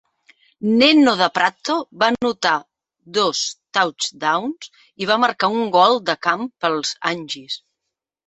Neno 0.77 1.11
DaPrato 1.17 1.75
va 2.03 2.07
anotar 2.13 2.53
dos 3.17 3.41
touchdowns 3.79 4.71
i 5.05 5.09
va 5.11 5.19
marcar 5.25 5.51
un 5.59 5.69
gol 5.77 6.01
de 6.11 6.19
camp 6.29 6.45
per 6.65 6.71
als 6.73 6.95
Aggies. 7.11 7.63